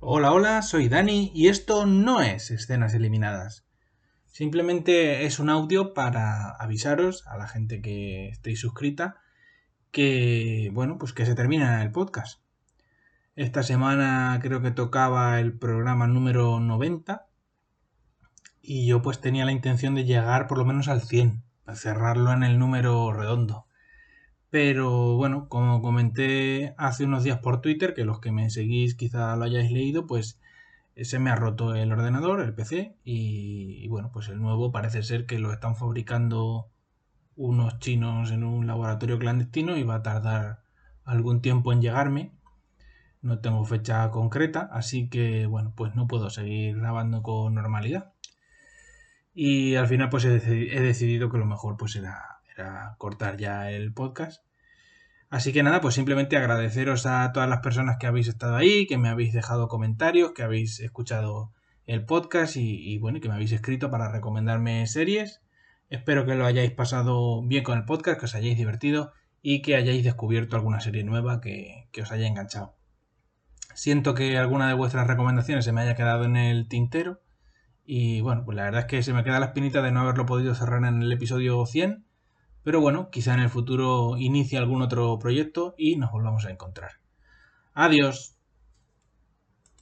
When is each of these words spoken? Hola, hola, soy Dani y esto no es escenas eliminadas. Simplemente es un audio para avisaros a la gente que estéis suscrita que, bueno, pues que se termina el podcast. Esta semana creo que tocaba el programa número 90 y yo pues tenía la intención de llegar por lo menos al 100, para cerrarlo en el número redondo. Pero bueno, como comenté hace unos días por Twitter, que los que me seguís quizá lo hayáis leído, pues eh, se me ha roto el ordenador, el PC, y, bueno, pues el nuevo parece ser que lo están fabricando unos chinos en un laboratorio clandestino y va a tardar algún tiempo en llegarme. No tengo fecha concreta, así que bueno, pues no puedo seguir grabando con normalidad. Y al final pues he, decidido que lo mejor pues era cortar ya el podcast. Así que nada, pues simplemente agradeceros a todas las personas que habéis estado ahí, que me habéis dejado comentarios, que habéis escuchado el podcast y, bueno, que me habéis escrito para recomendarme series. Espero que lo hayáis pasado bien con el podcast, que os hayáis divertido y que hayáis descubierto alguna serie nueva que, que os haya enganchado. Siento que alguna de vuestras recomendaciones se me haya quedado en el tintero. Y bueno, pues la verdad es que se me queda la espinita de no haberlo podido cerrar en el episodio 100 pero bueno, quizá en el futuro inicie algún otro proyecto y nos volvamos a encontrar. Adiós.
Hola, 0.00 0.32
hola, 0.32 0.62
soy 0.62 0.88
Dani 0.88 1.32
y 1.34 1.48
esto 1.48 1.84
no 1.84 2.20
es 2.22 2.52
escenas 2.52 2.94
eliminadas. 2.94 3.66
Simplemente 4.26 5.26
es 5.26 5.40
un 5.40 5.50
audio 5.50 5.92
para 5.92 6.50
avisaros 6.50 7.26
a 7.26 7.36
la 7.36 7.48
gente 7.48 7.82
que 7.82 8.28
estéis 8.28 8.60
suscrita 8.60 9.16
que, 9.90 10.70
bueno, 10.72 10.98
pues 10.98 11.12
que 11.12 11.26
se 11.26 11.34
termina 11.34 11.82
el 11.82 11.90
podcast. 11.90 12.40
Esta 13.34 13.64
semana 13.64 14.38
creo 14.40 14.62
que 14.62 14.70
tocaba 14.70 15.40
el 15.40 15.58
programa 15.58 16.06
número 16.06 16.60
90 16.60 17.26
y 18.62 18.86
yo 18.86 19.02
pues 19.02 19.20
tenía 19.20 19.44
la 19.44 19.52
intención 19.52 19.96
de 19.96 20.04
llegar 20.04 20.46
por 20.46 20.58
lo 20.58 20.64
menos 20.64 20.86
al 20.86 21.02
100, 21.02 21.42
para 21.64 21.76
cerrarlo 21.76 22.32
en 22.32 22.44
el 22.44 22.60
número 22.60 23.12
redondo. 23.12 23.66
Pero 24.50 25.16
bueno, 25.16 25.48
como 25.48 25.82
comenté 25.82 26.74
hace 26.78 27.04
unos 27.04 27.24
días 27.24 27.38
por 27.38 27.60
Twitter, 27.60 27.94
que 27.94 28.04
los 28.04 28.20
que 28.20 28.32
me 28.32 28.50
seguís 28.50 28.94
quizá 28.94 29.36
lo 29.36 29.44
hayáis 29.44 29.70
leído, 29.70 30.06
pues 30.06 30.40
eh, 30.96 31.04
se 31.04 31.18
me 31.18 31.30
ha 31.30 31.36
roto 31.36 31.74
el 31.74 31.92
ordenador, 31.92 32.40
el 32.40 32.54
PC, 32.54 32.96
y, 33.04 33.86
bueno, 33.88 34.10
pues 34.12 34.28
el 34.28 34.40
nuevo 34.40 34.72
parece 34.72 35.02
ser 35.02 35.26
que 35.26 35.38
lo 35.38 35.52
están 35.52 35.76
fabricando 35.76 36.70
unos 37.36 37.78
chinos 37.78 38.32
en 38.32 38.44
un 38.44 38.66
laboratorio 38.66 39.18
clandestino 39.18 39.76
y 39.76 39.84
va 39.84 39.96
a 39.96 40.02
tardar 40.02 40.64
algún 41.04 41.40
tiempo 41.40 41.72
en 41.72 41.82
llegarme. 41.82 42.32
No 43.22 43.40
tengo 43.40 43.64
fecha 43.64 44.10
concreta, 44.10 44.68
así 44.72 45.08
que 45.08 45.46
bueno, 45.46 45.72
pues 45.76 45.94
no 45.94 46.06
puedo 46.08 46.30
seguir 46.30 46.78
grabando 46.78 47.22
con 47.22 47.54
normalidad. 47.54 48.12
Y 49.34 49.76
al 49.76 49.86
final 49.86 50.08
pues 50.08 50.24
he, 50.24 50.40
decidido 50.80 51.30
que 51.30 51.38
lo 51.38 51.46
mejor 51.46 51.76
pues 51.76 51.94
era 51.96 52.37
cortar 52.98 53.36
ya 53.36 53.70
el 53.70 53.92
podcast. 53.92 54.42
Así 55.30 55.52
que 55.52 55.62
nada, 55.62 55.80
pues 55.80 55.94
simplemente 55.94 56.36
agradeceros 56.36 57.04
a 57.04 57.32
todas 57.32 57.48
las 57.48 57.60
personas 57.60 57.98
que 57.98 58.06
habéis 58.06 58.28
estado 58.28 58.56
ahí, 58.56 58.86
que 58.86 58.96
me 58.96 59.08
habéis 59.08 59.34
dejado 59.34 59.68
comentarios, 59.68 60.32
que 60.32 60.42
habéis 60.42 60.80
escuchado 60.80 61.52
el 61.84 62.04
podcast 62.06 62.56
y, 62.56 62.98
bueno, 62.98 63.20
que 63.20 63.28
me 63.28 63.34
habéis 63.34 63.52
escrito 63.52 63.90
para 63.90 64.10
recomendarme 64.10 64.86
series. 64.86 65.42
Espero 65.90 66.24
que 66.24 66.34
lo 66.34 66.46
hayáis 66.46 66.70
pasado 66.70 67.42
bien 67.42 67.62
con 67.62 67.78
el 67.78 67.84
podcast, 67.84 68.18
que 68.18 68.26
os 68.26 68.34
hayáis 68.34 68.56
divertido 68.56 69.12
y 69.42 69.60
que 69.60 69.76
hayáis 69.76 70.02
descubierto 70.02 70.56
alguna 70.56 70.80
serie 70.80 71.04
nueva 71.04 71.40
que, 71.40 71.88
que 71.92 72.02
os 72.02 72.10
haya 72.10 72.26
enganchado. 72.26 72.76
Siento 73.74 74.14
que 74.14 74.36
alguna 74.38 74.68
de 74.68 74.74
vuestras 74.74 75.06
recomendaciones 75.06 75.64
se 75.64 75.72
me 75.72 75.82
haya 75.82 75.94
quedado 75.94 76.24
en 76.24 76.36
el 76.36 76.68
tintero. 76.68 77.20
Y 77.84 78.22
bueno, 78.22 78.44
pues 78.44 78.56
la 78.56 78.64
verdad 78.64 78.80
es 78.80 78.86
que 78.86 79.02
se 79.02 79.12
me 79.12 79.24
queda 79.24 79.40
la 79.40 79.46
espinita 79.46 79.82
de 79.82 79.92
no 79.92 80.00
haberlo 80.00 80.26
podido 80.26 80.54
cerrar 80.54 80.84
en 80.84 81.02
el 81.02 81.12
episodio 81.12 81.64
100 81.64 82.07
pero 82.68 82.82
bueno, 82.82 83.08
quizá 83.10 83.32
en 83.32 83.40
el 83.40 83.48
futuro 83.48 84.18
inicie 84.18 84.58
algún 84.58 84.82
otro 84.82 85.18
proyecto 85.18 85.74
y 85.78 85.96
nos 85.96 86.12
volvamos 86.12 86.44
a 86.44 86.50
encontrar. 86.50 87.00
Adiós. 87.72 88.37